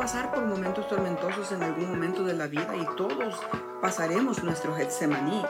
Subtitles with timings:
[0.00, 3.38] pasar por momentos tormentosos en algún momento de la vida y todos
[3.82, 5.42] pasaremos nuestro Getsemaní.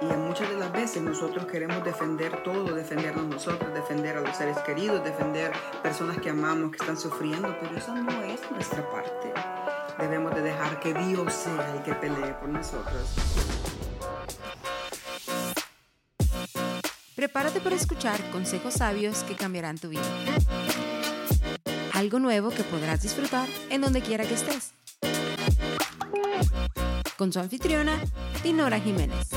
[0.00, 4.58] Y muchas de las veces nosotros queremos defender todo, defendernos nosotros, defender a los seres
[4.66, 5.52] queridos, defender
[5.84, 9.32] personas que amamos, que están sufriendo, pero esa no es nuestra parte.
[10.00, 13.14] Debemos de dejar que Dios sea el que pelee por nosotros.
[17.14, 20.02] Prepárate para escuchar consejos sabios que cambiarán tu vida.
[22.02, 24.74] Algo nuevo que podrás disfrutar en donde quiera que estés.
[27.16, 27.96] Con su anfitriona,
[28.42, 29.28] Dinora Jiménez.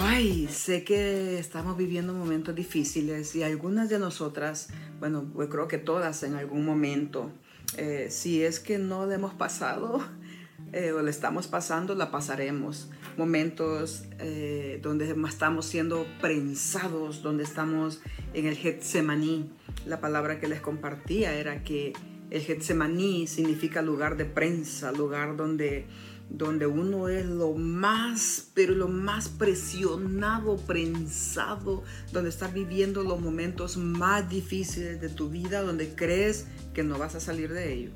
[0.00, 5.78] Ay, sé que estamos viviendo momentos difíciles y algunas de nosotras, bueno, yo creo que
[5.78, 7.30] todas en algún momento,
[7.76, 10.00] eh, si es que no le hemos pasado
[10.72, 12.88] eh, o le estamos pasando, la pasaremos.
[13.16, 18.00] Momentos eh, donde estamos siendo prensados, donde estamos
[18.34, 19.50] en el Getsemaní.
[19.86, 21.92] La palabra que les compartía era que
[22.30, 25.86] el Getsemaní significa lugar de prensa, lugar donde
[26.28, 33.76] donde uno es lo más, pero lo más presionado, prensado, donde estás viviendo los momentos
[33.76, 37.90] más difíciles de tu vida, donde crees que no vas a salir de ello,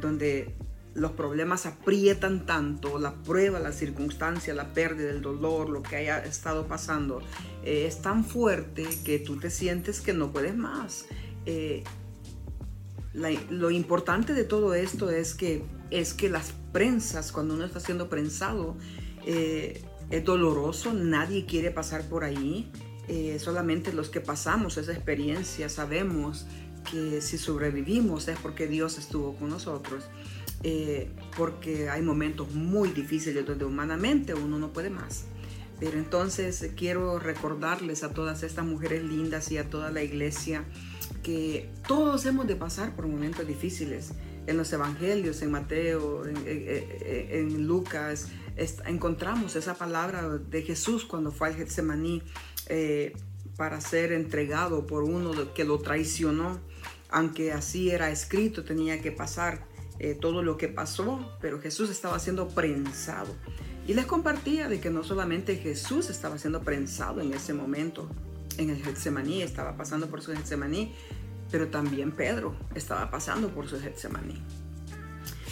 [0.00, 0.54] donde
[0.94, 6.18] los problemas aprietan tanto, la prueba, la circunstancia, la pérdida, el dolor, lo que haya
[6.24, 7.20] estado pasando,
[7.64, 11.06] eh, es tan fuerte que tú te sientes que no puedes más.
[11.46, 11.84] Eh,
[13.14, 18.08] lo importante de todo esto es que, es que las prensas, cuando uno está siendo
[18.08, 18.76] prensado,
[19.26, 22.70] eh, es doloroso, nadie quiere pasar por ahí.
[23.38, 26.46] Solamente los que pasamos esa experiencia sabemos
[26.90, 30.04] que si sobrevivimos es porque Dios estuvo con nosotros.
[30.64, 35.24] Eh, porque hay momentos muy difíciles donde humanamente uno no puede más.
[35.78, 40.64] Pero entonces quiero recordarles a todas estas mujeres lindas y a toda la iglesia
[41.22, 44.12] que todos hemos de pasar por momentos difíciles.
[44.46, 48.28] En los evangelios, en Mateo, en, Lucas,
[48.86, 52.22] encontramos esa palabra de Jesús cuando fue al Getsemaní
[52.66, 53.12] eh,
[53.56, 56.60] para ser entregado por uno que lo traicionó.
[57.10, 59.66] Aunque así era escrito, tenía que pasar
[59.98, 63.34] eh, todo lo que pasó, pero Jesús estaba siendo prensado.
[63.86, 68.08] Y les compartía de que no solamente Jesús estaba siendo prensado en ese momento,
[68.58, 70.94] en el Getsemaní, estaba pasando por su Getsemaní,
[71.50, 74.42] pero también Pedro estaba pasando por su Getsemaní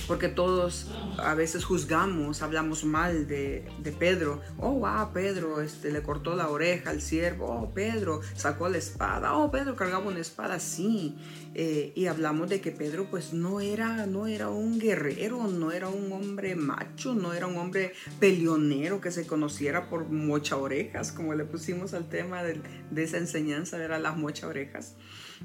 [0.06, 0.86] porque todos
[1.18, 3.64] a veces juzgamos, hablamos mal de,
[3.98, 4.40] Pedro.
[4.58, 7.46] Oh, wow, Pedro este, le cortó la oreja al siervo.
[7.46, 9.34] Oh, Pedro sacó la espada.
[9.34, 11.16] Oh, Pedro cargaba una espada, sí.
[11.54, 15.88] Eh, y hablamos de que Pedro pues no era, no era un guerrero, no era
[15.88, 21.34] un hombre macho, no era un hombre peleonero que se conociera por mocha orejas, como
[21.34, 22.60] le pusimos al tema de,
[22.96, 24.94] esa enseñanza, era las mocha orejas.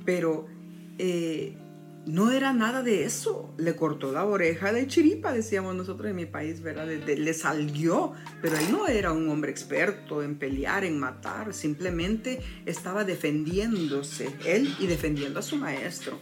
[0.06, 0.48] Pero...
[0.98, 1.58] Eh,
[2.06, 3.54] no era nada de eso.
[3.58, 6.88] Le cortó la oreja de chiripa, decíamos nosotros en mi país, ¿verdad?
[6.88, 13.04] le salió, pero él no era un hombre experto en pelear, en matar, simplemente estaba
[13.04, 16.20] defendiéndose, él y defendiendo a su maestro,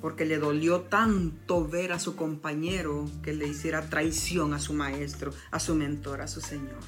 [0.00, 5.32] porque le dolió tanto ver a su compañero que le hiciera traición a su maestro,
[5.50, 6.78] a su mentor, a su Señor.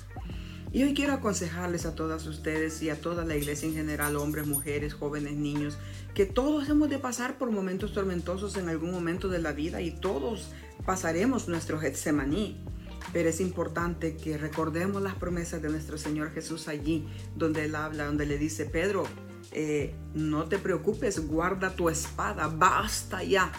[0.72, 4.46] Y hoy quiero aconsejarles a todas ustedes y a toda la iglesia en general, hombres,
[4.46, 5.78] mujeres, jóvenes, niños,
[6.14, 9.90] que todos hemos de pasar por momentos tormentosos en algún momento de la vida y
[9.90, 10.50] todos
[10.86, 12.64] pasaremos nuestro Getsemaní.
[13.12, 18.04] Pero es importante que recordemos las promesas de nuestro Señor Jesús allí, donde Él habla,
[18.04, 19.04] donde le dice, Pedro,
[19.50, 23.50] eh, no te preocupes, guarda tu espada, basta ya.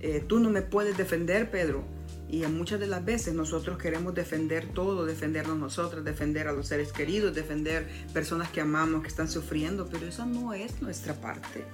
[0.00, 1.99] Eh, tú no me puedes defender, Pedro
[2.30, 6.92] y muchas de las veces nosotros queremos defender todo, defendernos nosotros, defender a los seres
[6.92, 11.64] queridos, defender personas que amamos, que están sufriendo, pero eso no es nuestra parte.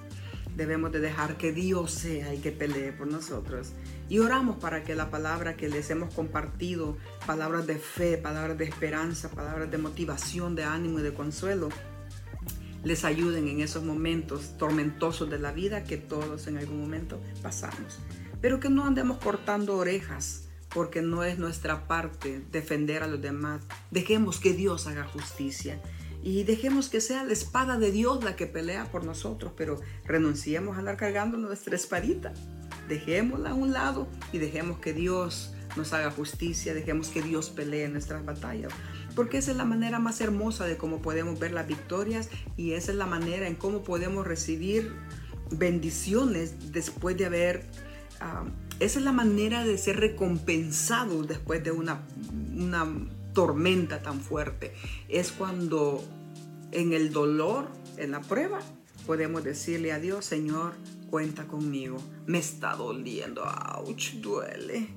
[0.55, 3.73] Debemos de dejar que Dios sea el que pelee por nosotros.
[4.09, 6.97] Y oramos para que la palabra que les hemos compartido,
[7.27, 11.69] palabras de fe, palabras de esperanza, palabras de motivación, de ánimo y de consuelo,
[12.83, 17.99] les ayuden en esos momentos tormentosos de la vida que todos en algún momento pasamos.
[18.41, 20.46] Pero que no andemos cortando orejas
[20.77, 23.63] porque no es nuestra parte defender a los demás.
[23.89, 25.81] Dejemos que Dios haga justicia
[26.21, 30.75] y dejemos que sea la espada de Dios la que pelea por nosotros, pero renunciemos
[30.75, 32.31] a andar cargando nuestra espadita.
[32.87, 37.87] Dejémosla a un lado y dejemos que Dios nos haga justicia, dejemos que Dios pelee
[37.89, 38.71] nuestras batallas,
[39.15, 42.91] porque esa es la manera más hermosa de cómo podemos ver las victorias y esa
[42.91, 44.93] es la manera en cómo podemos recibir
[45.49, 47.65] bendiciones después de haber
[48.19, 48.45] ah,
[48.79, 52.01] esa es la manera de ser recompensado después de una,
[52.55, 52.87] una
[53.33, 54.73] tormenta tan fuerte.
[55.09, 56.03] Es cuando
[56.71, 57.67] en el dolor,
[57.97, 58.59] en la prueba,
[59.05, 60.73] podemos decirle a Dios, Señor,
[61.09, 61.97] cuenta conmigo.
[62.25, 64.89] Me está doliendo, ouch, duele.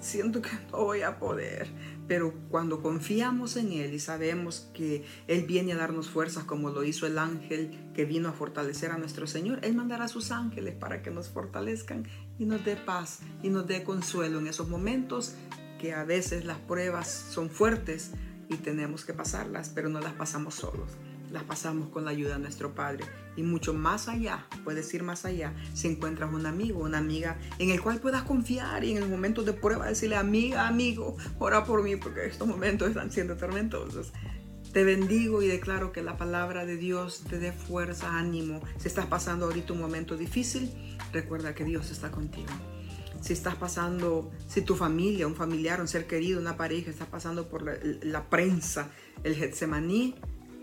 [0.00, 1.68] Siento que no voy a poder.
[2.06, 6.84] Pero cuando confiamos en Él y sabemos que Él viene a darnos fuerzas como lo
[6.84, 10.74] hizo el ángel que vino a fortalecer a nuestro Señor, Él mandará a sus ángeles
[10.74, 12.06] para que nos fortalezcan
[12.38, 15.34] y nos dé paz y nos dé consuelo en esos momentos
[15.80, 18.12] que a veces las pruebas son fuertes
[18.48, 20.92] y tenemos que pasarlas, pero no las pasamos solos
[21.30, 23.04] las pasamos con la ayuda de nuestro Padre.
[23.36, 27.70] Y mucho más allá, puedes ir más allá, si encuentras un amigo, una amiga en
[27.70, 31.82] el cual puedas confiar y en el momento de prueba decirle, amiga, amigo, ora por
[31.82, 34.12] mí porque estos momentos están siendo tormentosos.
[34.72, 38.60] Te bendigo y declaro que la palabra de Dios te dé fuerza, ánimo.
[38.78, 40.70] Si estás pasando ahorita un momento difícil,
[41.12, 42.52] recuerda que Dios está contigo.
[43.20, 47.48] Si estás pasando, si tu familia, un familiar, un ser querido, una pareja, está pasando
[47.48, 48.90] por la, la prensa,
[49.24, 50.14] el Getsemaní,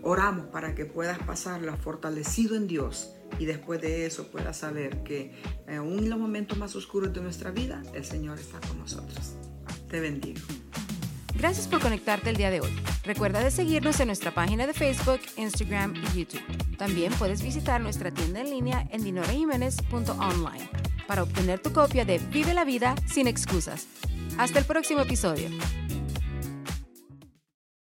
[0.06, 5.32] Oramos para que puedas pasarla fortalecido en Dios y después de eso puedas saber que
[5.66, 9.34] eh, aún en los momentos más oscuros de nuestra vida, el Señor está con nosotros.
[9.88, 10.40] Te bendigo.
[11.38, 12.70] Gracias por conectarte el día de hoy.
[13.04, 16.76] Recuerda de seguirnos en nuestra página de Facebook, Instagram y YouTube.
[16.76, 20.68] También puedes visitar nuestra tienda en línea en dinorajiménez.online
[21.08, 23.86] para obtener tu copia de Vive la vida sin excusas.
[24.36, 25.48] Hasta el próximo episodio.